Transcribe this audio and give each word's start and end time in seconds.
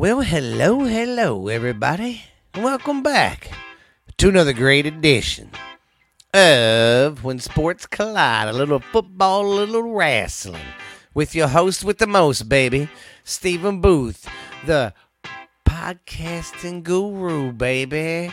Well, 0.00 0.22
hello, 0.22 0.84
hello, 0.84 1.48
everybody. 1.48 2.22
Welcome 2.56 3.02
back 3.02 3.50
to 4.16 4.30
another 4.30 4.54
great 4.54 4.86
edition 4.86 5.50
of 6.32 7.22
When 7.22 7.38
Sports 7.38 7.84
Collide. 7.84 8.48
A 8.48 8.54
little 8.54 8.80
football, 8.80 9.44
a 9.44 9.52
little 9.52 9.92
wrestling. 9.92 10.64
With 11.12 11.34
your 11.34 11.48
host 11.48 11.84
with 11.84 11.98
the 11.98 12.06
most, 12.06 12.48
baby, 12.48 12.88
Stephen 13.24 13.82
Booth, 13.82 14.26
the 14.64 14.94
podcasting 15.68 16.82
guru, 16.82 17.52
baby. 17.52 18.32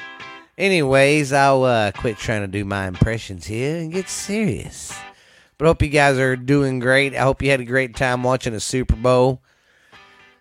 Anyways, 0.57 1.33
I'll 1.33 1.65
uh, 1.65 1.91
quit 1.91 2.15
trying 2.15 2.43
to 2.43 2.47
do 2.47 2.63
my 2.63 2.87
impressions 2.87 3.45
here 3.45 3.75
and 3.75 3.91
get 3.91 4.07
serious. 4.07 4.97
But 5.57 5.65
hope 5.65 5.81
you 5.81 5.89
guys 5.89 6.17
are 6.17 6.37
doing 6.37 6.79
great. 6.79 7.13
I 7.13 7.23
hope 7.23 7.41
you 7.41 7.51
had 7.51 7.59
a 7.59 7.65
great 7.65 7.93
time 7.93 8.23
watching 8.23 8.53
the 8.53 8.61
Super 8.61 8.95
Bowl. 8.95 9.41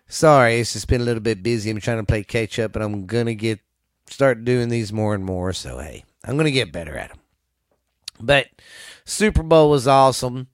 Sorry, 0.07 0.59
it's 0.59 0.73
just 0.73 0.87
been 0.87 1.01
a 1.01 1.05
little 1.05 1.21
bit 1.21 1.43
busy. 1.43 1.69
I'm 1.69 1.79
trying 1.79 1.97
to 1.97 2.05
play 2.05 2.23
catch 2.23 2.59
up, 2.59 2.71
but 2.71 2.81
I'm 2.81 3.05
gonna 3.05 3.35
get 3.35 3.59
start 4.07 4.45
doing 4.45 4.69
these 4.69 4.93
more 4.93 5.13
and 5.13 5.23
more. 5.23 5.51
So 5.53 5.79
hey, 5.79 6.05
I'm 6.23 6.37
gonna 6.37 6.51
get 6.51 6.71
better 6.71 6.97
at 6.97 7.09
them. 7.09 7.19
But 8.19 8.47
Super 9.05 9.43
Bowl 9.43 9.69
was 9.69 9.87
awesome. 9.87 10.47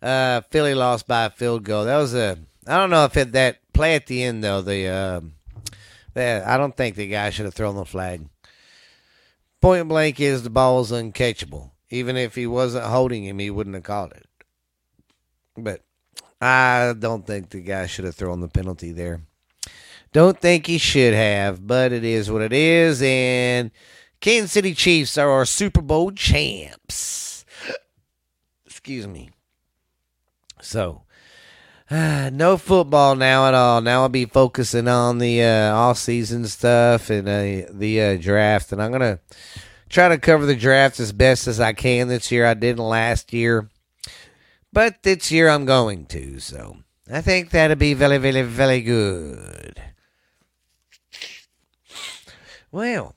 Uh, 0.00 0.40
Philly 0.50 0.74
lost 0.74 1.06
by 1.06 1.26
a 1.26 1.30
field 1.30 1.64
goal. 1.64 1.84
That 1.84 1.98
was 1.98 2.14
a 2.14 2.38
I 2.66 2.78
don't 2.78 2.90
know 2.90 3.04
if 3.04 3.16
it, 3.16 3.32
that 3.32 3.58
play 3.72 3.94
at 3.94 4.06
the 4.06 4.22
end 4.22 4.42
though. 4.42 4.62
The 4.62 4.86
uh, 4.86 5.20
that 6.14 6.46
I 6.46 6.56
don't 6.56 6.76
think 6.76 6.96
the 6.96 7.08
guy 7.08 7.30
should 7.30 7.44
have 7.44 7.54
thrown 7.54 7.76
the 7.76 7.84
flag. 7.84 8.26
Point 9.60 9.88
blank 9.88 10.20
is 10.20 10.42
the 10.42 10.50
ball 10.50 10.78
was 10.78 10.92
uncatchable. 10.92 11.70
Even 11.90 12.16
if 12.16 12.34
he 12.34 12.46
wasn't 12.46 12.84
holding 12.84 13.24
him, 13.24 13.38
he 13.38 13.50
wouldn't 13.50 13.74
have 13.74 13.84
caught 13.84 14.12
it. 14.12 14.26
But 15.56 15.82
I 16.40 16.94
don't 16.98 17.26
think 17.26 17.50
the 17.50 17.60
guy 17.60 17.86
should 17.86 18.04
have 18.04 18.14
thrown 18.14 18.40
the 18.40 18.48
penalty 18.48 18.92
there. 18.92 19.22
Don't 20.12 20.38
think 20.40 20.66
he 20.66 20.78
should 20.78 21.14
have, 21.14 21.66
but 21.66 21.92
it 21.92 22.04
is 22.04 22.30
what 22.30 22.42
it 22.42 22.52
is. 22.52 23.02
And 23.02 23.70
Kansas 24.20 24.52
City 24.52 24.74
Chiefs 24.74 25.18
are 25.18 25.28
our 25.28 25.44
Super 25.44 25.82
Bowl 25.82 26.12
champs. 26.12 27.44
Excuse 28.64 29.06
me. 29.06 29.30
So, 30.60 31.02
uh, 31.90 32.30
no 32.32 32.56
football 32.56 33.16
now 33.16 33.48
at 33.48 33.54
all. 33.54 33.80
Now 33.80 34.02
I'll 34.02 34.08
be 34.08 34.24
focusing 34.24 34.88
on 34.88 35.18
the 35.18 35.42
uh, 35.42 35.74
off 35.74 35.98
season 35.98 36.46
stuff 36.46 37.10
and 37.10 37.28
uh, 37.28 37.68
the 37.72 38.00
uh, 38.00 38.16
draft, 38.16 38.72
and 38.72 38.82
I'm 38.82 38.92
gonna 38.92 39.20
try 39.88 40.08
to 40.08 40.18
cover 40.18 40.46
the 40.46 40.56
draft 40.56 41.00
as 41.00 41.12
best 41.12 41.46
as 41.46 41.60
I 41.60 41.72
can 41.72 42.08
this 42.08 42.30
year. 42.32 42.46
I 42.46 42.54
didn't 42.54 42.84
last 42.84 43.32
year, 43.32 43.68
but 44.74 45.04
this 45.04 45.30
year 45.30 45.48
I'm 45.48 45.64
going 45.64 46.04
to. 46.06 46.40
So 46.40 46.78
I 47.10 47.20
think 47.20 47.50
that'll 47.50 47.76
be 47.76 47.94
very, 47.94 48.18
very, 48.18 48.42
very 48.42 48.82
good. 48.82 49.80
Well, 52.72 53.14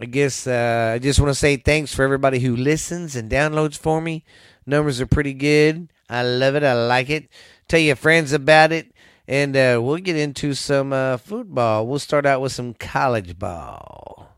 I 0.00 0.06
guess 0.06 0.46
uh, 0.46 0.92
I 0.94 0.98
just 0.98 1.20
want 1.20 1.30
to 1.30 1.34
say 1.34 1.56
thanks 1.56 1.94
for 1.94 2.02
everybody 2.02 2.38
who 2.38 2.56
listens 2.56 3.14
and 3.14 3.30
downloads 3.30 3.76
for 3.76 4.00
me. 4.00 4.24
Numbers 4.64 5.00
are 5.00 5.06
pretty 5.06 5.34
good. 5.34 5.88
I 6.08 6.22
love 6.22 6.56
it. 6.56 6.64
I 6.64 6.72
like 6.72 7.10
it. 7.10 7.28
Tell 7.68 7.78
your 7.80 7.96
friends 7.96 8.32
about 8.32 8.72
it. 8.72 8.92
And 9.28 9.54
uh, 9.54 9.80
we'll 9.82 9.98
get 9.98 10.16
into 10.16 10.54
some 10.54 10.92
uh, 10.92 11.18
football. 11.18 11.86
We'll 11.86 11.98
start 11.98 12.24
out 12.24 12.40
with 12.40 12.52
some 12.52 12.72
college 12.72 13.38
ball. 13.38 14.30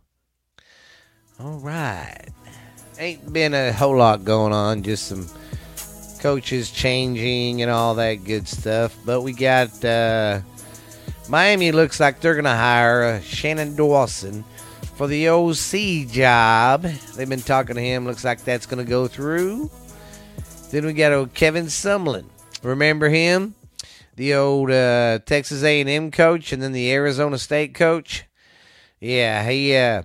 All 1.38 1.58
right. 1.58 2.26
Ain't 2.98 3.32
been 3.32 3.54
a 3.54 3.72
whole 3.72 3.96
lot 3.96 4.24
going 4.24 4.52
on, 4.52 4.82
just 4.82 5.06
some 5.06 5.28
coaches 6.18 6.70
changing 6.70 7.62
and 7.62 7.70
all 7.70 7.94
that 7.96 8.24
good 8.24 8.48
stuff. 8.48 8.96
But 9.04 9.22
we 9.22 9.32
got 9.32 9.84
uh, 9.84 10.40
Miami 11.28 11.72
looks 11.72 12.00
like 12.00 12.20
they're 12.20 12.34
going 12.34 12.44
to 12.44 12.50
hire 12.50 13.04
uh, 13.04 13.20
Shannon 13.20 13.76
Dawson 13.76 14.44
for 14.96 15.06
the 15.06 15.28
OC 15.28 16.10
job. 16.10 16.82
They've 16.82 17.28
been 17.28 17.40
talking 17.40 17.76
to 17.76 17.82
him. 17.82 18.04
Looks 18.06 18.24
like 18.24 18.44
that's 18.44 18.66
going 18.66 18.84
to 18.84 18.88
go 18.88 19.06
through. 19.06 19.70
Then 20.70 20.86
we 20.86 20.92
got 20.92 21.12
old 21.12 21.34
Kevin 21.34 21.66
Sumlin. 21.66 22.26
Remember 22.62 23.08
him? 23.08 23.54
The 24.16 24.34
old 24.34 24.70
uh, 24.70 25.20
Texas 25.24 25.62
A&M 25.62 26.10
coach 26.10 26.52
and 26.52 26.62
then 26.62 26.72
the 26.72 26.92
Arizona 26.92 27.38
State 27.38 27.74
coach. 27.74 28.24
Yeah, 29.00 29.48
he 29.48 29.76
uh, 29.76 30.02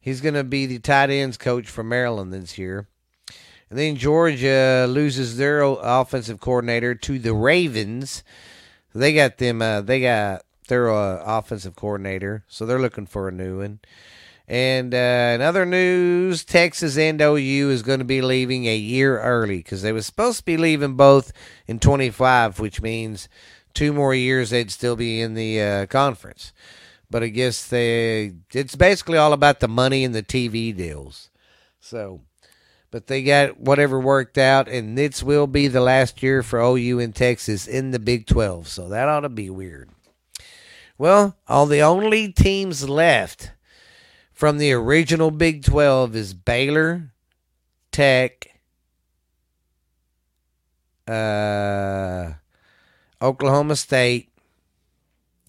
he's 0.00 0.20
going 0.20 0.34
to 0.34 0.44
be 0.44 0.66
the 0.66 0.78
tight 0.78 1.10
ends 1.10 1.36
coach 1.36 1.68
for 1.68 1.82
Maryland 1.82 2.32
this 2.32 2.56
year. 2.56 2.88
And 3.72 3.78
then 3.78 3.96
Georgia 3.96 4.84
loses 4.86 5.38
their 5.38 5.62
offensive 5.62 6.40
coordinator 6.40 6.94
to 6.94 7.18
the 7.18 7.32
Ravens. 7.32 8.22
They 8.94 9.14
got 9.14 9.38
them. 9.38 9.62
Uh, 9.62 9.80
they 9.80 10.02
got 10.02 10.42
their 10.68 10.90
uh, 10.90 11.22
offensive 11.24 11.74
coordinator, 11.74 12.44
so 12.48 12.66
they're 12.66 12.78
looking 12.78 13.06
for 13.06 13.28
a 13.28 13.32
new 13.32 13.60
one. 13.60 13.80
And 14.46 14.92
uh, 14.92 15.32
in 15.34 15.40
other 15.40 15.64
news, 15.64 16.44
Texas 16.44 16.98
and 16.98 17.18
OU 17.18 17.70
is 17.70 17.80
going 17.82 18.00
to 18.00 18.04
be 18.04 18.20
leaving 18.20 18.66
a 18.66 18.76
year 18.76 19.18
early 19.18 19.56
because 19.60 19.80
they 19.80 19.92
were 19.92 20.02
supposed 20.02 20.40
to 20.40 20.44
be 20.44 20.58
leaving 20.58 20.92
both 20.92 21.32
in 21.66 21.78
25, 21.78 22.60
which 22.60 22.82
means 22.82 23.26
two 23.72 23.94
more 23.94 24.14
years 24.14 24.50
they'd 24.50 24.70
still 24.70 24.96
be 24.96 25.22
in 25.22 25.32
the 25.32 25.58
uh, 25.58 25.86
conference. 25.86 26.52
But 27.10 27.22
I 27.22 27.28
guess 27.28 27.66
they 27.66 28.34
it's 28.52 28.76
basically 28.76 29.16
all 29.16 29.32
about 29.32 29.60
the 29.60 29.68
money 29.68 30.04
and 30.04 30.14
the 30.14 30.22
TV 30.22 30.76
deals. 30.76 31.30
So, 31.80 32.20
but 32.92 33.06
they 33.06 33.22
got 33.22 33.58
whatever 33.58 33.98
worked 33.98 34.36
out, 34.36 34.68
and 34.68 34.96
this 34.96 35.22
will 35.22 35.46
be 35.46 35.66
the 35.66 35.80
last 35.80 36.22
year 36.22 36.42
for 36.42 36.60
OU 36.60 36.98
in 36.98 37.12
Texas 37.12 37.66
in 37.66 37.90
the 37.90 37.98
Big 37.98 38.26
12. 38.26 38.68
So 38.68 38.90
that 38.90 39.08
ought 39.08 39.20
to 39.20 39.30
be 39.30 39.48
weird. 39.48 39.88
Well, 40.98 41.34
all 41.48 41.64
the 41.64 41.80
only 41.80 42.30
teams 42.30 42.88
left 42.88 43.52
from 44.30 44.58
the 44.58 44.72
original 44.74 45.30
Big 45.30 45.64
12 45.64 46.14
is 46.14 46.34
Baylor, 46.34 47.14
Tech, 47.92 48.60
uh, 51.08 52.34
Oklahoma 53.22 53.76
State, 53.76 54.28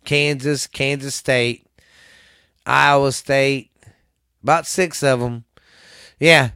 Kansas, 0.06 0.66
Kansas 0.66 1.14
State, 1.14 1.68
Iowa 2.66 3.12
State, 3.12 3.70
about 4.42 4.66
six 4.66 5.04
of 5.04 5.20
them. 5.20 5.44
Yeah. 6.22 6.52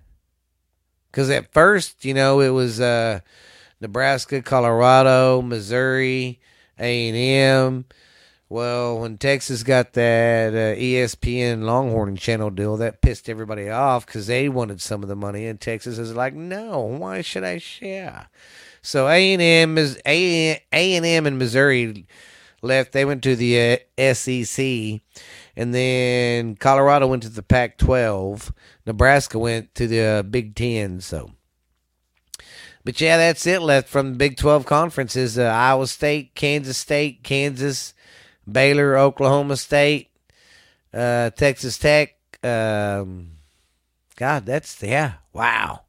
Because 1.17 1.31
at 1.31 1.51
first, 1.51 2.05
you 2.05 2.13
know, 2.13 2.41
it 2.41 2.49
was 2.49 2.79
uh, 2.79 3.21
Nebraska, 3.81 4.39
Colorado, 4.43 5.41
Missouri, 5.41 6.39
A&M, 6.77 7.85
well, 8.49 8.99
when 8.99 9.17
Texas 9.17 9.63
got 9.63 9.93
that 9.93 10.53
uh, 10.53 10.79
ESPN 10.79 11.63
Longhorn 11.63 12.17
Channel 12.17 12.51
deal, 12.51 12.77
that 12.77 13.01
pissed 13.01 13.29
everybody 13.29 13.67
off 13.67 14.05
because 14.05 14.27
they 14.27 14.47
wanted 14.47 14.79
some 14.79 15.01
of 15.01 15.09
the 15.09 15.15
money, 15.15 15.47
and 15.47 15.59
Texas 15.59 15.97
is 15.97 16.13
like, 16.13 16.35
"No, 16.35 16.81
why 16.81 17.23
should 17.23 17.43
I 17.43 17.57
share?" 17.57 18.27
So 18.83 19.07
A 19.07 19.33
and 19.33 19.41
M 19.41 19.79
is 19.79 19.99
A 20.05 20.61
and 20.71 21.03
M 21.03 21.25
and 21.25 21.39
Missouri 21.39 22.05
left. 22.61 22.91
They 22.91 23.05
went 23.05 23.23
to 23.23 23.35
the 23.35 23.79
uh, 23.97 24.13
SEC, 24.13 25.01
and 25.55 25.73
then 25.73 26.55
Colorado 26.55 27.07
went 27.07 27.23
to 27.23 27.29
the 27.29 27.43
Pac-12. 27.43 28.51
Nebraska 28.85 29.39
went 29.39 29.75
to 29.75 29.87
the 29.87 30.01
uh, 30.01 30.23
Big 30.23 30.55
Ten. 30.55 31.01
So, 31.01 31.31
but 32.83 32.99
yeah, 33.01 33.17
that's 33.17 33.45
it 33.47 33.61
left 33.61 33.89
from 33.89 34.11
the 34.11 34.17
Big 34.17 34.37
Twelve 34.37 34.65
conferences: 34.65 35.37
uh, 35.37 35.43
Iowa 35.43 35.87
State, 35.87 36.35
Kansas 36.35 36.77
State, 36.77 37.23
Kansas. 37.23 37.93
Baylor, 38.49 38.97
Oklahoma 38.97 39.57
State, 39.57 40.09
uh, 40.93 41.29
Texas 41.31 41.77
Tech. 41.77 42.15
Um, 42.43 43.31
God, 44.15 44.45
that's 44.45 44.81
yeah, 44.81 45.13
wow, 45.33 45.81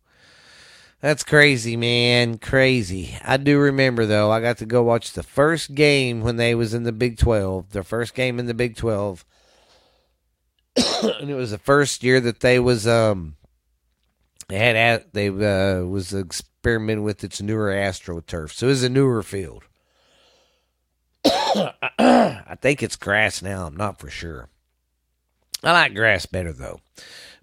that's 1.01 1.23
crazy, 1.23 1.77
man, 1.77 2.39
crazy. 2.39 3.17
I 3.25 3.37
do 3.37 3.59
remember 3.59 4.07
though. 4.07 4.31
I 4.31 4.41
got 4.41 4.59
to 4.59 4.67
go 4.67 4.83
watch 4.83 5.13
the 5.13 5.23
first 5.23 5.75
game 5.75 6.23
when 6.23 6.37
they 6.37 6.55
was 6.55 6.75
in 6.75 6.83
the 6.83 6.93
Big 6.93 7.19
Twelve. 7.19 7.71
Their 7.71 7.83
first 7.83 8.15
game 8.15 8.39
in 8.39 8.47
the 8.47 8.55
Big 8.55 8.77
Twelve, 8.77 9.25
and 10.77 11.31
it 11.31 11.35
was 11.35 11.53
the 11.53 11.59
first 11.59 12.03
year 12.03 12.21
that 12.21 12.41
they 12.41 12.59
was 12.59 12.87
um 12.87 13.37
they 14.49 14.59
had 14.59 15.05
they 15.13 15.29
uh, 15.29 15.85
was 15.85 16.15
experimenting 16.15 17.05
with 17.05 17.23
its 17.23 17.41
newer 17.41 17.71
AstroTurf. 17.71 18.53
So 18.53 18.67
it 18.67 18.71
was 18.71 18.83
a 18.83 18.89
newer 18.89 19.23
field. 19.23 19.65
I 21.25 22.57
think 22.61 22.83
it's 22.83 22.97
grass 22.97 23.43
now. 23.43 23.67
I'm 23.67 23.77
not 23.77 23.99
for 23.99 24.11
sure. 24.11 24.49
I 25.63 25.73
like 25.73 25.95
grass 25.95 26.27
better 26.27 26.53
though. 26.53 26.81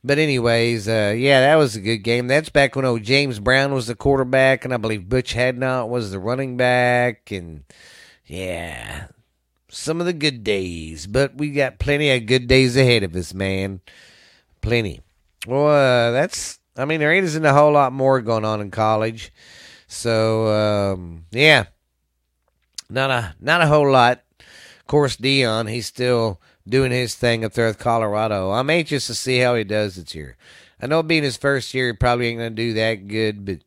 But 0.04 0.20
anyways, 0.20 0.88
uh, 0.88 1.16
yeah, 1.18 1.42
that 1.42 1.56
was 1.56 1.76
a 1.76 1.82
good 1.82 1.98
game. 2.00 2.28
That's 2.28 2.50
back 2.50 2.76
when 2.76 2.86
old 2.86 3.02
James 3.02 3.40
Brown 3.40 3.74
was 3.74 3.88
the 3.88 3.96
quarterback, 3.96 4.64
and 4.64 4.72
I 4.72 4.78
believe 4.78 5.10
Butch 5.10 5.34
Hadnot 5.34 5.90
was 5.90 6.12
the 6.12 6.20
running 6.20 6.58
back, 6.58 7.32
and 7.32 7.64
yeah, 8.28 9.08
some 9.68 10.00
of 10.00 10.06
the 10.06 10.14
good 10.14 10.44
days. 10.44 11.08
But 11.08 11.36
we 11.38 11.50
got 11.50 11.80
plenty 11.80 12.12
of 12.12 12.28
good 12.28 12.48
days 12.48 12.78
ahead 12.78 13.02
of 13.02 13.16
us, 13.16 13.34
man. 13.34 13.82
Plenty. 14.62 15.02
Well, 15.48 15.68
uh, 15.68 16.12
that's. 16.12 16.60
I 16.78 16.86
mean, 16.86 17.00
there 17.00 17.14
isn't 17.14 17.46
a 17.46 17.54
whole 17.54 17.72
lot 17.72 17.92
more 17.92 18.22
going 18.22 18.46
on 18.46 18.62
in 18.62 18.70
college, 18.70 19.34
so 19.88 20.94
um, 20.94 21.26
yeah, 21.32 21.66
not 22.92 23.10
a 23.10 23.36
not 23.40 23.62
a 23.62 23.68
whole 23.68 23.90
lot. 23.90 24.22
Of 24.40 24.86
course, 24.86 25.16
Dion, 25.16 25.66
he's 25.66 25.88
still 25.88 26.40
doing 26.68 26.92
his 26.92 27.16
thing 27.16 27.46
up 27.46 27.54
there 27.54 27.68
with 27.68 27.80
Colorado. 27.80 28.52
I'm 28.52 28.70
anxious 28.70 29.08
to 29.08 29.16
see 29.16 29.40
how 29.40 29.56
he 29.56 29.64
does 29.64 29.96
this 29.96 30.16
year. 30.16 30.38
I 30.82 30.88
know 30.88 31.04
being 31.04 31.24
his 31.24 31.38
first 31.38 31.74
year, 31.74 31.88
he 31.88 31.94
probably 31.94 32.28
ain't 32.28 32.40
going 32.40 32.56
to 32.56 32.56
do 32.56 32.74
that 32.74 33.08
good, 33.08 33.46
but 33.46 33.60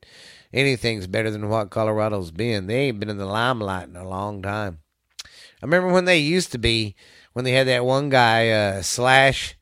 anything's 0.53 1.07
better 1.07 1.31
than 1.31 1.49
what 1.49 1.71
Colorado's 1.71 2.31
been. 2.31 2.67
They 2.67 2.87
ain't 2.87 3.01
been 3.01 3.11
in 3.11 3.19
the 3.19 3.27
limelight 3.27 3.89
in 3.89 3.97
a 3.97 4.09
long 4.09 4.43
time. 4.43 4.81
I 5.25 5.65
remember 5.67 5.93
when 5.93 6.05
they 6.05 6.19
used 6.19 6.53
to 6.53 6.59
be, 6.59 6.97
when 7.33 7.45
they 7.45 7.53
had 7.53 7.67
that 7.69 7.85
one 7.85 8.09
guy, 8.09 8.51
uh, 8.51 8.83
Slash. 8.83 9.55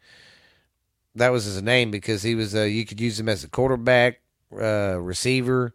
That 1.14 1.32
was 1.32 1.44
his 1.44 1.62
name 1.62 1.90
because 1.90 2.22
he 2.22 2.34
was, 2.34 2.54
uh, 2.54 2.62
you 2.62 2.84
could 2.84 3.00
use 3.00 3.18
him 3.18 3.28
as 3.28 3.42
a 3.42 3.48
quarterback, 3.48 4.20
uh, 4.52 4.98
receiver. 5.00 5.74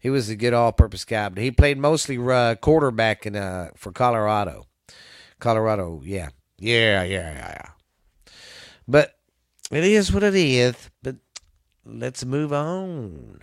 He 0.00 0.10
was 0.10 0.28
a 0.28 0.36
good 0.36 0.54
all-purpose 0.54 1.04
guy, 1.04 1.28
but 1.28 1.42
he 1.42 1.50
played 1.50 1.78
mostly 1.78 2.18
uh, 2.18 2.56
quarterback 2.56 3.26
in 3.26 3.36
uh, 3.36 3.70
for 3.76 3.92
Colorado. 3.92 4.66
Colorado, 5.38 6.02
yeah, 6.04 6.30
yeah, 6.60 7.02
yeah, 7.02 7.32
yeah, 7.32 7.48
yeah. 7.48 8.32
But 8.86 9.18
it 9.70 9.84
is 9.84 10.12
what 10.12 10.22
it 10.22 10.34
is. 10.34 10.74
But 11.02 11.16
let's 11.84 12.24
move 12.24 12.52
on. 12.52 13.40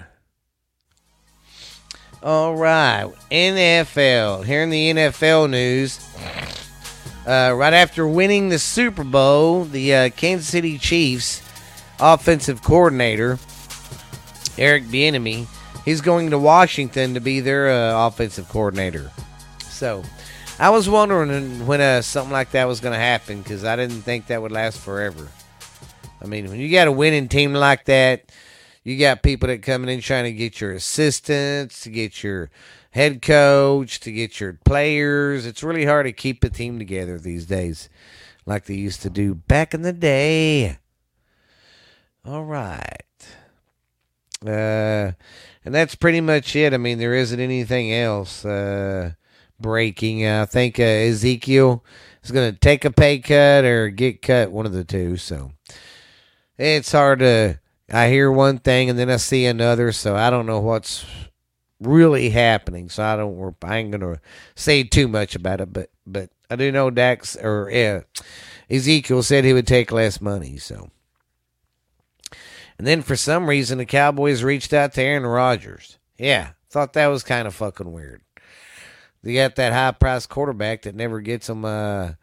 All 2.23 2.55
right, 2.55 3.11
NFL. 3.29 4.45
Here 4.45 4.63
in 4.63 4.69
the 4.69 4.91
NFL 4.91 5.49
news, 5.49 5.99
uh, 7.27 7.53
right 7.55 7.73
after 7.73 8.07
winning 8.07 8.49
the 8.49 8.59
Super 8.59 9.03
Bowl, 9.03 9.65
the 9.65 9.93
uh, 9.93 10.09
Kansas 10.11 10.47
City 10.47 10.77
Chiefs 10.77 11.41
offensive 11.99 12.61
coordinator 12.63 13.39
Eric 14.57 14.85
Bieniemy, 14.85 15.47
he's 15.85 16.01
going 16.01 16.31
to 16.31 16.39
Washington 16.39 17.13
to 17.13 17.19
be 17.19 17.39
their 17.39 17.69
uh, 17.69 18.07
offensive 18.07 18.49
coordinator. 18.49 19.11
So, 19.69 20.03
I 20.59 20.71
was 20.71 20.89
wondering 20.89 21.67
when 21.67 21.81
uh, 21.81 22.01
something 22.01 22.33
like 22.33 22.51
that 22.51 22.67
was 22.67 22.79
going 22.79 22.93
to 22.93 22.99
happen 22.99 23.43
because 23.43 23.63
I 23.63 23.75
didn't 23.75 24.01
think 24.01 24.27
that 24.27 24.41
would 24.41 24.51
last 24.51 24.79
forever. 24.79 25.27
I 26.19 26.25
mean, 26.25 26.49
when 26.49 26.59
you 26.59 26.71
got 26.71 26.87
a 26.87 26.91
winning 26.91 27.27
team 27.27 27.53
like 27.53 27.85
that, 27.85 28.31
you 28.83 28.97
got 28.97 29.21
people 29.21 29.47
that 29.49 29.61
coming 29.61 29.87
in 29.87 30.01
trying 30.01 30.23
to 30.23 30.31
get 30.31 30.59
your 30.59 30.71
assistants, 30.71 31.81
to 31.81 31.91
get 31.91 32.23
your 32.23 32.49
head 32.89 33.21
coach, 33.21 33.99
to 33.99 34.11
get 34.11 34.39
your 34.39 34.53
players. 34.65 35.45
It's 35.45 35.61
really 35.61 35.85
hard 35.85 36.07
to 36.07 36.11
keep 36.11 36.43
a 36.43 36.49
team 36.49 36.79
together 36.79 37.19
these 37.19 37.45
days, 37.45 37.87
like 38.47 38.65
they 38.65 38.73
used 38.75 39.03
to 39.03 39.11
do 39.11 39.35
back 39.35 39.75
in 39.75 39.83
the 39.83 39.93
day. 39.93 40.79
All 42.25 42.45
right. 42.45 43.03
Uh, 44.43 45.11
and 45.63 45.75
that's 45.75 45.93
pretty 45.93 46.21
much 46.21 46.55
it. 46.55 46.73
I 46.73 46.77
mean, 46.77 46.97
there 46.97 47.13
isn't 47.13 47.39
anything 47.39 47.93
else 47.93 48.43
uh, 48.43 49.11
breaking. 49.59 50.27
I 50.27 50.45
think 50.45 50.79
uh, 50.79 50.83
Ezekiel 50.83 51.83
is 52.23 52.31
going 52.31 52.53
to 52.53 52.59
take 52.59 52.85
a 52.85 52.91
pay 52.91 53.19
cut 53.19 53.65
or 53.65 53.89
get 53.89 54.21
cut, 54.21 54.51
one 54.51 54.65
of 54.65 54.73
the 54.73 54.83
two. 54.83 55.17
So 55.17 55.51
it's 56.57 56.91
hard 56.91 57.19
to 57.19 57.59
I 57.91 58.09
hear 58.09 58.31
one 58.31 58.59
thing 58.59 58.89
and 58.89 58.99
then 58.99 59.09
I 59.09 59.17
see 59.17 59.45
another, 59.45 59.91
so 59.91 60.15
I 60.15 60.29
don't 60.29 60.45
know 60.45 60.59
what's 60.59 61.05
really 61.79 62.29
happening. 62.29 62.89
So 62.89 63.03
I 63.03 63.15
don't. 63.15 63.55
I 63.63 63.77
ain't 63.77 63.91
gonna 63.91 64.19
say 64.55 64.83
too 64.83 65.07
much 65.07 65.35
about 65.35 65.61
it, 65.61 65.71
but 65.71 65.89
but 66.05 66.29
I 66.49 66.55
do 66.55 66.71
know 66.71 66.89
Dax 66.89 67.35
or 67.37 67.69
yeah, 67.71 68.01
Ezekiel 68.69 69.23
said 69.23 69.45
he 69.45 69.53
would 69.53 69.67
take 69.67 69.91
less 69.91 70.19
money. 70.19 70.57
So, 70.57 70.89
and 72.77 72.85
then 72.85 73.01
for 73.01 73.15
some 73.15 73.47
reason 73.47 73.77
the 73.77 73.85
Cowboys 73.85 74.43
reached 74.43 74.73
out 74.73 74.93
to 74.93 75.01
Aaron 75.01 75.25
Rodgers. 75.25 75.97
Yeah, 76.17 76.51
thought 76.69 76.93
that 76.93 77.07
was 77.07 77.23
kind 77.23 77.47
of 77.47 77.55
fucking 77.55 77.91
weird. 77.91 78.21
They 79.23 79.33
got 79.33 79.55
that 79.55 79.73
high 79.73 79.91
priced 79.91 80.29
quarterback 80.29 80.83
that 80.83 80.95
never 80.95 81.21
gets 81.21 81.47
them, 81.47 81.65
uh, 81.65 82.13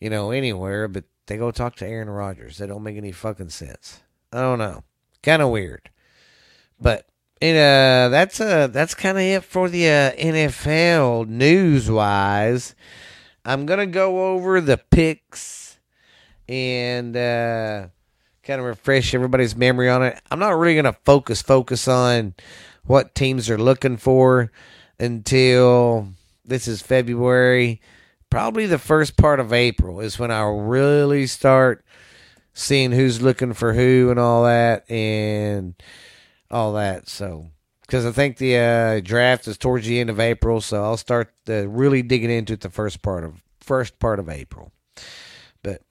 you 0.00 0.10
know, 0.10 0.30
anywhere, 0.30 0.88
but 0.88 1.04
they 1.26 1.36
go 1.36 1.50
talk 1.50 1.76
to 1.76 1.86
Aaron 1.86 2.10
Rodgers. 2.10 2.58
That 2.58 2.68
don't 2.68 2.82
make 2.82 2.96
any 2.96 3.12
fucking 3.12 3.50
sense. 3.50 4.02
I 4.32 4.40
don't 4.40 4.58
know 4.58 4.84
kind 5.22 5.42
of 5.42 5.50
weird. 5.50 5.90
But 6.80 7.06
it, 7.40 7.56
uh, 7.56 8.08
that's 8.08 8.40
uh, 8.40 8.68
that's 8.68 8.94
kind 8.94 9.18
of 9.18 9.22
it 9.22 9.44
for 9.44 9.68
the 9.68 9.88
uh, 9.88 10.12
NFL 10.12 11.28
news 11.28 11.90
wise. 11.90 12.74
I'm 13.44 13.66
gonna 13.66 13.86
go 13.86 14.32
over 14.34 14.60
the 14.60 14.78
picks 14.78 15.78
and 16.48 17.16
uh, 17.16 17.86
kind 18.42 18.60
of 18.60 18.66
refresh 18.66 19.14
everybody's 19.14 19.56
memory 19.56 19.88
on 19.88 20.02
it. 20.02 20.20
I'm 20.30 20.38
not 20.38 20.50
really 20.50 20.76
gonna 20.76 20.96
focus 21.04 21.42
focus 21.42 21.88
on 21.88 22.34
what 22.84 23.14
teams 23.14 23.48
are 23.48 23.58
looking 23.58 23.96
for 23.96 24.50
until 24.98 26.08
this 26.44 26.68
is 26.68 26.82
February. 26.82 27.80
Probably 28.30 28.66
the 28.66 28.78
first 28.78 29.16
part 29.16 29.40
of 29.40 29.52
April 29.52 30.00
is 30.00 30.18
when 30.18 30.30
I'll 30.30 30.60
really 30.60 31.26
start 31.26 31.84
seeing 32.54 32.92
who's 32.92 33.22
looking 33.22 33.52
for 33.52 33.74
who 33.74 34.10
and 34.10 34.18
all 34.18 34.44
that 34.44 34.90
and 34.90 35.74
all 36.50 36.72
that. 36.74 37.08
So, 37.08 37.50
because 37.82 38.06
I 38.06 38.12
think 38.12 38.38
the 38.38 38.56
uh, 38.56 39.00
draft 39.00 39.46
is 39.46 39.58
towards 39.58 39.86
the 39.86 40.00
end 40.00 40.10
of 40.10 40.20
April, 40.20 40.60
so 40.60 40.82
I'll 40.82 40.96
start 40.96 41.32
really 41.46 42.02
digging 42.02 42.30
into 42.30 42.54
it 42.54 42.60
the 42.60 42.70
first 42.70 43.02
part 43.02 43.24
of 43.24 43.42
first 43.60 43.98
part 43.98 44.18
of 44.18 44.28
April. 44.28 44.72
But 45.62 45.82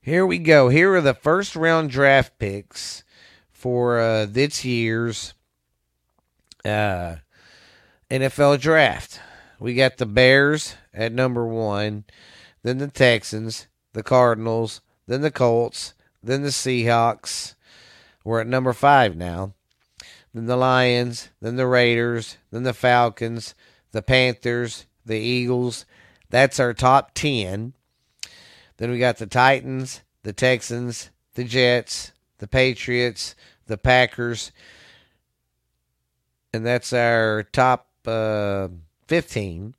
here 0.00 0.26
we 0.26 0.38
go. 0.38 0.68
Here 0.68 0.94
are 0.94 1.00
the 1.00 1.14
first 1.14 1.54
round 1.54 1.90
draft 1.90 2.38
picks 2.38 3.04
for 3.52 3.98
uh, 4.00 4.26
this 4.26 4.64
year's 4.64 5.34
uh, 6.64 7.16
NFL 8.10 8.60
draft. 8.60 9.20
We 9.64 9.72
got 9.72 9.96
the 9.96 10.04
Bears 10.04 10.74
at 10.92 11.10
number 11.10 11.46
one, 11.46 12.04
then 12.62 12.76
the 12.76 12.88
Texans, 12.88 13.66
the 13.94 14.02
Cardinals, 14.02 14.82
then 15.06 15.22
the 15.22 15.30
Colts, 15.30 15.94
then 16.22 16.42
the 16.42 16.50
Seahawks. 16.50 17.54
We're 18.24 18.42
at 18.42 18.46
number 18.46 18.74
five 18.74 19.16
now. 19.16 19.54
Then 20.34 20.44
the 20.44 20.58
Lions, 20.58 21.30
then 21.40 21.56
the 21.56 21.66
Raiders, 21.66 22.36
then 22.50 22.64
the 22.64 22.74
Falcons, 22.74 23.54
the 23.92 24.02
Panthers, 24.02 24.84
the 25.06 25.16
Eagles. 25.16 25.86
That's 26.28 26.60
our 26.60 26.74
top 26.74 27.14
10. 27.14 27.72
Then 28.76 28.90
we 28.90 28.98
got 28.98 29.16
the 29.16 29.26
Titans, 29.26 30.02
the 30.24 30.34
Texans, 30.34 31.08
the 31.36 31.44
Jets, 31.44 32.12
the 32.36 32.46
Patriots, 32.46 33.34
the 33.66 33.78
Packers. 33.78 34.52
And 36.52 36.66
that's 36.66 36.92
our 36.92 37.44
top 37.44 37.88
uh, 38.06 38.68
15. 39.06 39.74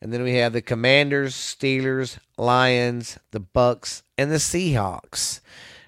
And 0.00 0.12
then 0.12 0.22
we 0.22 0.34
have 0.34 0.52
the 0.52 0.62
Commanders, 0.62 1.34
Steelers, 1.34 2.18
Lions, 2.36 3.18
the 3.30 3.40
Bucks, 3.40 4.02
and 4.18 4.30
the 4.30 4.36
Seahawks. 4.36 5.40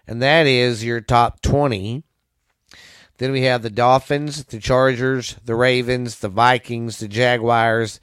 And 0.06 0.22
that 0.22 0.46
is 0.46 0.84
your 0.84 1.00
top 1.00 1.42
20. 1.42 2.02
Then 3.18 3.32
we 3.32 3.42
have 3.42 3.62
the 3.62 3.70
Dolphins, 3.70 4.44
the 4.44 4.60
Chargers, 4.60 5.36
the 5.44 5.54
Ravens, 5.54 6.20
the 6.20 6.28
Vikings, 6.28 6.98
the 6.98 7.08
Jaguars. 7.08 8.00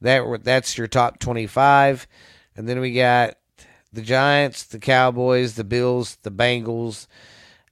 That 0.00 0.44
that's 0.44 0.78
your 0.78 0.86
top 0.86 1.18
25. 1.18 2.06
And 2.56 2.68
then 2.68 2.80
we 2.80 2.94
got 2.94 3.36
the 3.92 4.02
Giants, 4.02 4.64
the 4.64 4.78
Cowboys, 4.78 5.54
the 5.54 5.64
Bills, 5.64 6.16
the 6.22 6.30
Bengals, 6.30 7.06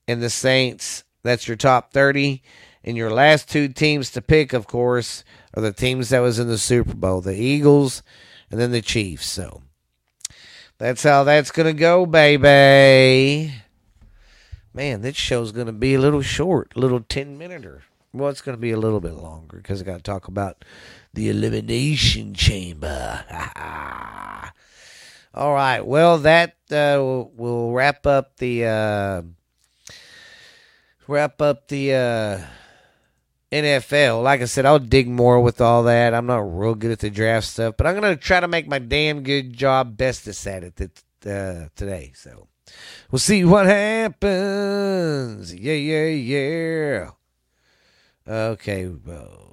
and 0.07 0.23
the 0.23 0.31
Saints. 0.31 1.05
That's 1.23 1.49
your 1.49 1.57
top 1.57 1.93
30. 1.93 2.43
And 2.83 2.97
your 2.97 3.11
last 3.11 3.49
two 3.49 3.69
teams 3.69 4.11
to 4.13 4.23
pick, 4.23 4.53
of 4.53 4.67
course, 4.67 5.23
are 5.55 5.63
the 5.63 5.73
teams 5.73 6.09
that 6.09 6.21
was 6.21 6.39
in 6.39 6.49
the 6.49 6.59
Super 6.59 6.95
Bowl, 6.95 7.21
the 7.21 7.35
Eagles 7.35 8.03
and 8.51 8.59
then 8.59 8.71
the 8.71 8.83
Chiefs. 8.83 9.27
So 9.27 9.63
that's 10.79 11.03
how 11.03 11.25
that's 11.25 11.51
to 11.67 11.75
go, 11.75 12.07
baby. 12.07 13.55
Man, 14.73 15.03
this 15.03 15.17
show's 15.17 15.53
to 15.67 15.73
be 15.73 15.95
a 15.95 16.01
little 16.01 16.23
short, 16.23 16.73
a 16.77 16.79
little 16.79 17.01
10 17.01 17.37
minuter. 17.37 17.83
Well, 18.13 18.31
it's 18.31 18.41
to 18.57 18.61
be 18.61 18.73
a 18.73 18.79
little 18.79 19.01
bit 19.01 19.15
longer 19.15 19.59
because 19.59 19.81
I 19.81 19.85
got 19.85 19.99
to 19.99 20.03
talk 20.03 20.27
about 20.27 20.65
the 21.13 21.29
elimination 21.29 22.35
chamber. 22.35 23.25
All 25.35 25.55
right. 25.55 25.81
Well, 25.81 26.19
that 26.19 26.57
uh, 26.73 26.99
will 27.37 27.73
wrap 27.73 28.07
up 28.07 28.37
the 28.39 28.65
uh, 28.65 29.23
wrap 31.07 31.41
up 31.41 31.69
the 31.69 31.95
uh, 31.95 32.41
NFL. 33.53 34.23
Like 34.23 34.43
I 34.43 34.45
said, 34.45 34.65
I'll 34.65 34.79
dig 34.79 35.09
more 35.09 35.41
with 35.41 35.61
all 35.61 35.83
that. 35.85 36.15
I'm 36.15 36.27
not 36.27 36.39
real 36.39 36.75
good 36.75 36.93
at 36.93 37.01
the 37.01 37.11
draft 37.11 37.47
stuff, 37.47 37.75
but 37.77 37.87
I'm 37.87 37.95
gonna 37.95 38.17
try 38.17 38.41
to 38.41 38.49
make 38.49 38.69
my 38.69 38.79
damn 38.79 39.23
good 39.23 39.53
job 39.53 39.97
bestest 39.97 40.47
at 40.47 40.65
it 40.65 40.81
uh, 41.27 41.69
today. 41.75 42.13
So 42.15 42.47
we'll 43.11 43.19
see 43.19 43.45
what 43.45 43.67
happens. 43.67 45.55
Yeah, 45.55 45.75
yeah, 45.75 46.07
yeah. 46.07 47.11
Okay, 48.27 48.87
bro. 48.87 49.51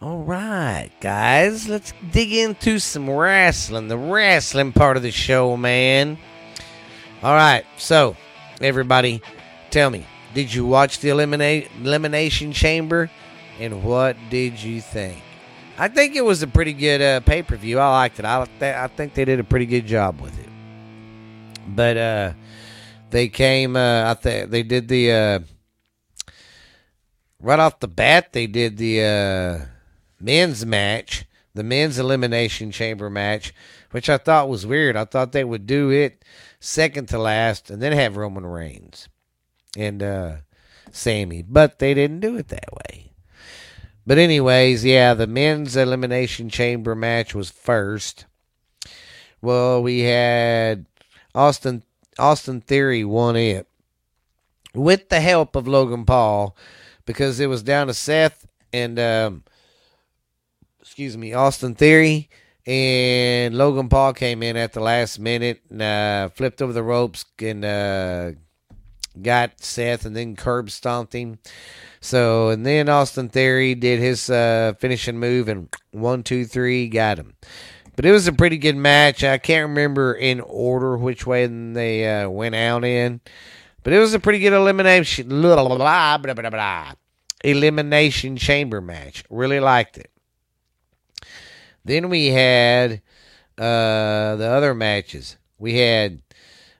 All 0.00 0.22
right, 0.22 0.92
guys, 1.00 1.68
let's 1.68 1.92
dig 2.12 2.32
into 2.32 2.78
some 2.78 3.10
wrestling, 3.10 3.88
the 3.88 3.98
wrestling 3.98 4.72
part 4.72 4.96
of 4.96 5.02
the 5.02 5.10
show, 5.10 5.56
man. 5.56 6.18
All 7.20 7.34
right, 7.34 7.64
so 7.78 8.16
everybody, 8.60 9.20
tell 9.70 9.90
me, 9.90 10.06
did 10.34 10.52
you 10.52 10.66
watch 10.66 11.00
the 11.00 11.08
eliminate, 11.08 11.70
Elimination 11.80 12.52
Chamber? 12.52 13.10
And 13.58 13.82
what 13.82 14.16
did 14.30 14.62
you 14.62 14.80
think? 14.80 15.22
I 15.78 15.88
think 15.88 16.16
it 16.16 16.24
was 16.24 16.42
a 16.42 16.46
pretty 16.46 16.72
good 16.72 17.00
uh, 17.00 17.20
pay 17.20 17.42
per 17.42 17.56
view. 17.56 17.78
I 17.78 17.90
liked 17.90 18.18
it. 18.18 18.24
I 18.24 18.46
I 18.60 18.86
think 18.88 19.14
they 19.14 19.24
did 19.24 19.40
a 19.40 19.44
pretty 19.44 19.66
good 19.66 19.86
job 19.86 20.20
with 20.20 20.38
it. 20.38 20.48
But 21.66 21.96
uh, 21.96 22.32
they 23.10 23.28
came. 23.28 23.76
Uh, 23.76 24.10
I 24.10 24.14
think 24.14 24.50
they 24.50 24.62
did 24.62 24.88
the 24.88 25.12
uh, 25.12 25.38
right 27.40 27.58
off 27.58 27.80
the 27.80 27.88
bat. 27.88 28.32
They 28.32 28.46
did 28.46 28.76
the 28.76 29.02
uh, 29.02 29.66
men's 30.20 30.66
match, 30.66 31.26
the 31.54 31.62
men's 31.62 31.98
elimination 31.98 32.70
chamber 32.70 33.08
match, 33.08 33.54
which 33.92 34.08
I 34.08 34.18
thought 34.18 34.48
was 34.48 34.66
weird. 34.66 34.96
I 34.96 35.04
thought 35.04 35.32
they 35.32 35.44
would 35.44 35.66
do 35.66 35.90
it 35.90 36.24
second 36.60 37.08
to 37.08 37.18
last 37.18 37.70
and 37.70 37.80
then 37.80 37.92
have 37.92 38.16
Roman 38.16 38.46
Reigns 38.46 39.08
and 39.76 40.02
uh, 40.02 40.36
Sami, 40.90 41.42
but 41.42 41.78
they 41.78 41.94
didn't 41.94 42.20
do 42.20 42.36
it 42.36 42.48
that 42.48 42.72
way. 42.72 43.12
But 44.06 44.18
anyways, 44.18 44.84
yeah, 44.84 45.12
the 45.14 45.26
men's 45.26 45.76
elimination 45.76 46.48
chamber 46.48 46.94
match 46.94 47.34
was 47.34 47.50
first. 47.50 48.24
Well, 49.42 49.82
we 49.82 50.00
had 50.00 50.86
Austin 51.34 51.82
Austin 52.18 52.60
Theory 52.60 53.04
won 53.04 53.36
it 53.36 53.68
with 54.74 55.08
the 55.08 55.20
help 55.20 55.54
of 55.54 55.68
Logan 55.68 56.04
Paul 56.04 56.56
because 57.04 57.38
it 57.38 57.48
was 57.48 57.62
down 57.62 57.86
to 57.86 57.94
Seth 57.94 58.46
and 58.72 58.98
um, 58.98 59.44
excuse 60.80 61.16
me 61.16 61.32
Austin 61.32 61.74
Theory 61.74 62.28
and 62.66 63.56
Logan 63.56 63.88
Paul 63.88 64.12
came 64.14 64.42
in 64.42 64.56
at 64.56 64.72
the 64.72 64.80
last 64.80 65.18
minute 65.18 65.62
and 65.70 65.82
uh, 65.82 66.28
flipped 66.30 66.60
over 66.60 66.72
the 66.72 66.82
ropes 66.82 67.24
and 67.40 67.64
uh, 67.64 68.32
got 69.22 69.60
Seth 69.60 70.04
and 70.04 70.16
then 70.16 70.36
curb 70.36 70.70
stomped 70.70 71.14
him. 71.14 71.38
So 72.00 72.48
and 72.48 72.64
then 72.64 72.88
Austin 72.88 73.28
Theory 73.28 73.74
did 73.74 73.98
his 74.00 74.30
uh, 74.30 74.74
finishing 74.78 75.18
move 75.18 75.48
and 75.48 75.68
one 75.90 76.22
two 76.22 76.44
three 76.44 76.88
got 76.88 77.18
him. 77.18 77.34
But 77.96 78.06
it 78.06 78.12
was 78.12 78.28
a 78.28 78.32
pretty 78.32 78.58
good 78.58 78.76
match. 78.76 79.24
I 79.24 79.38
can't 79.38 79.70
remember 79.70 80.14
in 80.14 80.40
order 80.40 80.96
which 80.96 81.26
way 81.26 81.46
they 81.46 82.08
uh, 82.08 82.28
went 82.30 82.54
out 82.54 82.84
in, 82.84 83.20
but 83.82 83.92
it 83.92 83.98
was 83.98 84.14
a 84.14 84.20
pretty 84.20 84.38
good 84.38 84.52
elimination. 84.52 85.28
Blah, 85.28 85.76
blah, 85.76 86.18
blah, 86.18 86.34
blah, 86.34 86.50
blah, 86.50 86.92
elimination 87.42 88.36
chamber 88.36 88.80
match. 88.80 89.24
Really 89.28 89.58
liked 89.58 89.98
it. 89.98 90.12
Then 91.84 92.08
we 92.08 92.26
had 92.26 93.02
uh, 93.58 94.36
the 94.36 94.48
other 94.48 94.74
matches. 94.74 95.36
We 95.58 95.78
had 95.78 96.22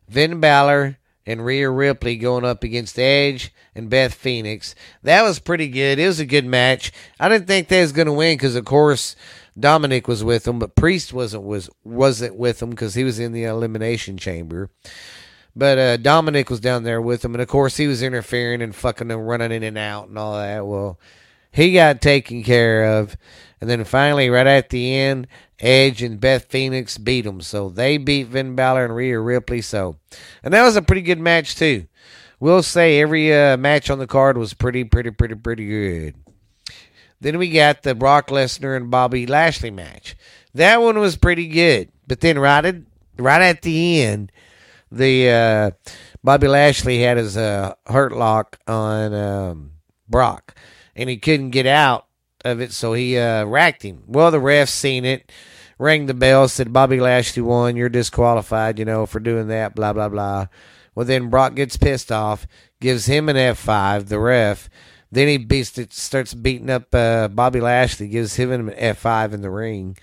Finn 0.09 0.39
Balor 0.39 0.99
and 1.29 1.45
Rhea 1.45 1.69
Ripley 1.69 2.17
going 2.17 2.47
up 2.47 2.65
against 2.65 2.99
Edge 2.99 3.53
and 3.75 3.91
Beth 3.91 4.15
Phoenix. 4.15 4.75
That 5.03 5.23
was 5.23 5.39
pretty 5.39 5.69
good. 5.69 5.99
It 5.99 6.07
was 6.07 6.21
a 6.21 6.27
good 6.27 6.47
match. 6.47 6.91
I 7.21 7.29
didn't 7.29 7.47
think 7.47 7.69
they 7.69 7.83
was 7.83 7.93
going 7.93 8.07
to 8.07 8.15
win 8.15 8.39
because, 8.39 8.57
of 8.57 8.65
course, 8.65 9.15
Dominic 9.59 10.09
was 10.09 10.25
with 10.25 10.45
them, 10.45 10.59
but 10.59 10.75
Priest 10.75 11.13
wasn't 11.13 11.43
was 11.45 11.69
wasn't 11.85 12.37
with 12.37 12.61
them 12.61 12.71
because 12.71 12.95
he 12.95 13.05
was 13.05 13.19
in 13.19 13.33
the 13.33 13.45
elimination 13.45 14.17
chamber. 14.17 14.71
But 15.55 15.79
uh, 15.79 15.97
Dominic 15.99 16.49
was 16.49 16.61
down 16.61 16.85
there 16.85 17.03
with 17.03 17.21
them, 17.21 17.35
and 17.35 17.43
of 17.43 17.49
course 17.49 17.77
he 17.77 17.87
was 17.87 18.03
interfering 18.03 18.63
and 18.63 18.75
fucking 18.75 19.09
them, 19.09 19.21
running 19.21 19.53
in 19.53 19.63
and 19.63 19.77
out 19.77 20.09
and 20.09 20.17
all 20.17 20.39
that. 20.39 20.67
Well, 20.67 20.99
he 21.51 21.75
got 21.75 22.01
taken 22.01 22.43
care 22.43 22.85
of, 22.85 23.19
and 23.61 23.69
then 23.69 23.85
finally, 23.85 24.31
right 24.31 24.47
at 24.47 24.71
the 24.71 24.95
end, 24.95 25.27
Edge 25.59 26.03
and 26.03 26.21
Beth 26.21 26.45
Phoenix 26.45 26.99
beat 26.99 27.25
them. 27.25 27.41
So 27.41 27.69
they 27.69 27.99
beat 27.99 28.29
Finn 28.29 28.55
Balor 28.55 28.85
and 28.85 28.95
Rhea 28.95 29.19
Ripley. 29.19 29.61
So, 29.61 29.97
and 30.43 30.55
that 30.55 30.63
was 30.63 30.77
a 30.77 30.83
pretty 30.83 31.03
good 31.03 31.19
match 31.19 31.57
too. 31.57 31.87
We'll 32.41 32.63
say 32.63 33.01
every 33.01 33.35
uh, 33.35 33.57
match 33.57 33.91
on 33.91 33.99
the 33.99 34.07
card 34.07 34.39
was 34.39 34.55
pretty, 34.55 34.85
pretty, 34.85 35.11
pretty, 35.11 35.35
pretty 35.35 35.67
good. 35.67 36.15
Then 37.21 37.39
we 37.39 37.51
got 37.51 37.83
the 37.83 37.97
Brock 37.97 38.29
Lesnar 38.29 38.77
and 38.77 38.93
Bobby 38.93 39.27
Lashley 39.27 39.73
match. 39.73 40.17
That 40.55 40.81
one 40.81 40.99
was 40.99 41.17
pretty 41.17 41.49
good. 41.49 41.91
But 42.07 42.21
then 42.21 42.39
right 42.39 42.65
at, 42.65 42.77
right 43.19 43.43
at 43.43 43.63
the 43.63 44.03
end, 44.03 44.31
the 44.93 45.29
uh, 45.29 45.71
Bobby 46.23 46.47
Lashley 46.47 47.01
had 47.03 47.17
his 47.17 47.37
uh, 47.37 47.75
hurt 47.87 48.13
lock 48.13 48.59
on 48.69 49.13
um, 49.13 49.73
Brock, 50.09 50.55
and 50.95 51.11
he 51.11 51.17
couldn't 51.17 51.51
get 51.51 51.67
out 51.67 52.07
of 52.45 52.61
it, 52.61 52.73
so 52.73 52.93
he 52.93 53.19
uh, 53.19 53.45
racked 53.45 53.83
him. 53.83 54.03
Well, 54.07 54.31
the 54.31 54.41
ref 54.41 54.69
seen 54.69 55.05
it, 55.05 55.31
rang 55.79 56.07
the 56.07 56.15
bell, 56.15 56.49
said 56.49 56.73
Bobby 56.73 57.01
Lashley 57.01 57.43
won. 57.43 57.77
You're 57.77 57.89
disqualified, 57.89 58.79
you 58.79 58.85
know, 58.85 59.07
for 59.07 59.21
doing 59.21 59.49
that. 59.49 59.75
Blah 59.75 59.93
blah 59.93 60.09
blah. 60.09 60.47
Well, 60.95 61.07
then 61.07 61.31
Brock 61.31 61.55
gets 61.55 61.77
pissed 61.77 62.11
off, 62.11 62.47
gives 62.81 63.07
him 63.07 63.29
an 63.29 63.37
F5, 63.37 64.09
the 64.09 64.19
ref, 64.19 64.69
then 65.11 65.29
he 65.29 65.39
beats 65.39 65.77
it, 65.79 65.93
starts 65.93 66.35
beating 66.35 66.71
up 66.71 66.95
uh, 66.95 67.29
Bobby 67.29 67.61
Lashley, 67.61 68.09
gives 68.09 68.37
him 68.37 68.51
an 68.51 68.71
F5 68.71 69.33
in 69.33 69.41
the 69.41 69.51
ring. 69.51 69.97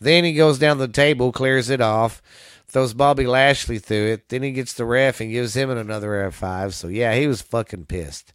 Then 0.00 0.24
he 0.24 0.32
goes 0.32 0.58
down 0.58 0.78
the 0.78 0.88
table, 0.88 1.32
clears 1.32 1.70
it 1.70 1.80
off, 1.80 2.22
throws 2.66 2.94
Bobby 2.94 3.26
Lashley 3.26 3.78
through 3.78 4.12
it. 4.12 4.28
Then 4.28 4.42
he 4.42 4.52
gets 4.52 4.72
the 4.72 4.84
ref 4.84 5.20
and 5.20 5.30
gives 5.30 5.54
him 5.54 5.70
another 5.70 6.30
F5. 6.30 6.72
So, 6.72 6.88
yeah, 6.88 7.14
he 7.14 7.26
was 7.26 7.42
fucking 7.42 7.86
pissed. 7.86 8.32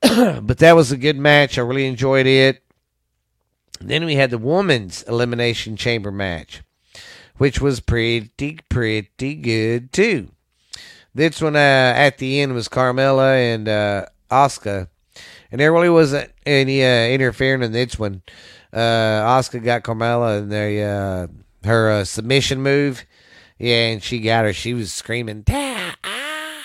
but 0.42 0.58
that 0.58 0.76
was 0.76 0.92
a 0.92 0.96
good 0.96 1.16
match. 1.16 1.58
I 1.58 1.62
really 1.62 1.86
enjoyed 1.86 2.26
it. 2.26 2.62
Then 3.80 4.04
we 4.04 4.14
had 4.14 4.30
the 4.30 4.38
women's 4.38 5.02
elimination 5.04 5.76
chamber 5.76 6.10
match, 6.10 6.62
which 7.36 7.60
was 7.60 7.80
pretty, 7.80 8.58
pretty 8.68 9.34
good 9.34 9.92
too. 9.92 10.30
This 11.14 11.40
one 11.40 11.56
uh, 11.56 11.58
at 11.96 12.18
the 12.18 12.40
end 12.40 12.54
was 12.54 12.68
Carmella 12.68 13.54
and 13.54 13.68
uh, 13.68 14.06
Asuka, 14.30 14.88
and 15.50 15.60
there 15.60 15.72
really 15.72 15.88
wasn't 15.88 16.30
any 16.46 16.84
uh, 16.84 17.06
interfering 17.08 17.62
in 17.62 17.72
this 17.72 17.98
one. 17.98 18.22
Uh, 18.72 18.76
Asuka 19.26 19.64
got 19.64 19.82
Carmella 19.82 20.38
and 20.38 20.52
the 20.52 20.80
uh, 20.82 21.66
her 21.66 21.90
uh, 21.90 22.04
submission 22.04 22.62
move, 22.62 23.04
yeah, 23.58 23.88
and 23.88 24.02
she 24.02 24.20
got 24.20 24.44
her. 24.44 24.52
She 24.52 24.74
was 24.74 24.92
screaming, 24.92 25.44
ah! 25.50 25.96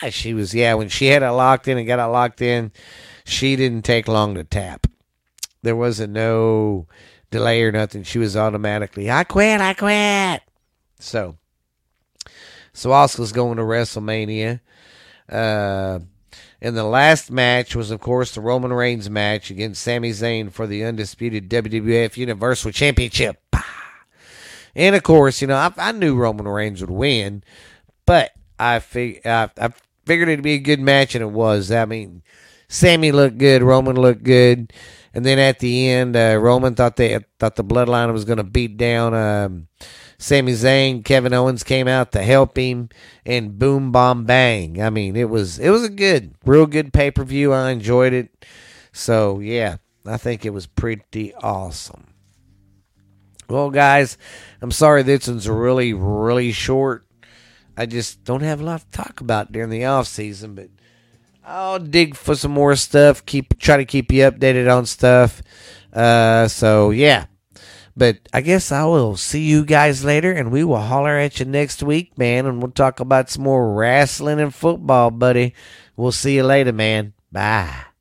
She 0.10 0.34
was 0.34 0.54
yeah 0.54 0.74
when 0.74 0.90
she 0.90 1.08
had 1.08 1.24
it 1.24 1.32
locked 1.32 1.68
in 1.68 1.78
and 1.78 1.88
got 1.88 2.00
it 2.00 2.12
locked 2.12 2.42
in. 2.42 2.72
She 3.26 3.56
didn't 3.56 3.84
take 3.84 4.08
long 4.08 4.36
to 4.36 4.44
tap. 4.44 4.88
There 5.62 5.76
wasn't 5.76 6.14
no 6.14 6.88
delay 7.32 7.64
or 7.64 7.72
nothing. 7.72 8.04
She 8.04 8.20
was 8.20 8.36
automatically, 8.36 9.10
I 9.10 9.24
quit, 9.24 9.62
I 9.62 9.74
quit. 9.74 10.42
So, 11.00 11.38
so 12.74 12.90
Asuka's 12.90 13.32
going 13.32 13.58
to 13.58 13.64
WrestleMania. 13.64 14.60
Uh, 15.30 16.00
and 16.62 16.78
the 16.78 16.84
last 16.84 17.32
match 17.32 17.76
was, 17.76 17.92
of 17.92 18.00
course, 18.00 18.36
the 18.36 18.42
Roman 18.42 18.72
Reigns 18.72 19.10
match 19.10 19.52
against 19.52 19.82
Sami 19.82 20.12
Zayn 20.12 20.52
for 20.52 20.68
the 20.68 20.84
undisputed 20.84 21.50
WWF 21.50 22.18
Universal 22.18 22.72
Championship. 22.72 23.38
And 24.76 24.96
of 24.96 25.04
course, 25.04 25.42
you 25.42 25.48
know, 25.48 25.56
I, 25.56 25.72
I 25.78 25.92
knew 25.92 26.16
Roman 26.16 26.48
Reigns 26.48 26.82
would 26.82 26.90
win, 26.90 27.44
but 28.06 28.32
I, 28.58 28.80
fig- 28.80 29.22
I, 29.26 29.50
I 29.60 29.70
figured 30.06 30.30
it'd 30.30 30.44
be 30.44 30.54
a 30.54 30.60
good 30.60 30.80
match, 30.80 31.16
and 31.16 31.22
it 31.22 31.32
was. 31.32 31.72
I 31.72 31.86
mean, 31.86 32.24
Sami 32.74 33.12
looked 33.12 33.38
good, 33.38 33.62
Roman 33.62 33.96
looked 33.96 34.24
good, 34.24 34.74
and 35.14 35.24
then 35.24 35.38
at 35.38 35.60
the 35.60 35.90
end, 35.90 36.16
uh, 36.16 36.40
Roman 36.42 36.74
thought 36.74 36.96
they 36.96 37.20
thought 37.38 37.56
the 37.56 37.64
Bloodline 37.64 38.12
was 38.12 38.26
going 38.26 38.38
to 38.38 38.44
beat 38.44 38.78
down 38.78 39.14
um, 39.14 39.68
Sami 40.18 40.54
Zayn, 40.54 41.06
Kevin 41.06 41.34
Owens 41.34 41.64
came 41.64 41.88
out 41.88 42.12
to 42.14 42.24
help 42.24 42.58
him, 42.58 42.90
and 43.28 43.60
boom, 43.60 43.92
bomb, 43.92 44.26
bang. 44.26 44.82
I 44.82 44.90
mean, 44.90 45.16
it 45.16 45.30
was 45.30 45.60
it 45.60 45.70
was 45.70 45.84
a 45.84 45.90
good, 45.90 46.34
real 46.46 46.66
good 46.66 46.92
pay 46.92 47.12
per 47.12 47.24
view. 47.24 47.54
I 47.54 47.70
enjoyed 47.70 48.12
it. 48.12 48.44
So 48.92 49.40
yeah, 49.40 49.78
I 50.04 50.18
think 50.18 50.44
it 50.44 50.50
was 50.50 50.66
pretty 50.66 51.32
awesome. 51.36 52.08
Well, 53.48 53.70
guys, 53.70 54.18
I'm 54.64 54.72
sorry 54.72 55.04
this 55.04 55.28
one's 55.28 55.48
really, 55.48 55.94
really 55.94 56.52
short. 56.52 57.06
I 57.78 57.86
just 57.86 58.24
don't 58.24 58.42
have 58.42 58.62
a 58.62 58.66
lot 58.66 58.82
to 58.82 58.90
talk 58.90 59.22
about 59.22 59.52
during 59.52 59.70
the 59.70 59.86
off 59.86 60.08
season, 60.08 60.56
but 60.56 60.70
I'll 61.46 61.80
dig 61.80 62.16
for 62.16 62.36
some 62.36 62.52
more 62.52 62.76
stuff. 62.76 63.26
Keep 63.26 63.60
try 63.60 63.78
to 63.78 63.86
keep 63.86 64.12
you 64.12 64.24
updated 64.24 64.74
on 64.74 64.86
stuff. 64.86 65.42
Uh, 65.92 66.48
so 66.48 66.92
yeah, 66.92 67.26
but 67.96 68.18
I 68.34 68.42
guess 68.42 68.72
I 68.72 68.86
will 68.86 69.18
see 69.18 69.42
you 69.42 69.66
guys 69.66 70.04
later, 70.04 70.32
and 70.32 70.52
we 70.52 70.64
will 70.64 70.82
holler 70.82 71.18
at 71.18 71.40
you 71.40 71.46
next 71.46 71.84
week, 71.84 72.18
man, 72.18 72.46
and 72.46 72.62
we'll 72.62 72.72
talk 72.72 73.00
about 73.00 73.30
some 73.30 73.44
more 73.44 73.74
wrestling 73.74 74.40
and 74.40 74.54
football, 74.54 75.12
buddy. 75.12 75.54
We'll 75.96 76.12
see 76.12 76.36
you 76.36 76.44
later, 76.44 76.74
man. 76.74 77.14
Bye. 77.32 77.93